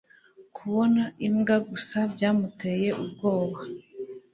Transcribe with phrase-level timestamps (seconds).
[0.55, 3.59] Kubona imbwa gusa byamuteye ubwoba.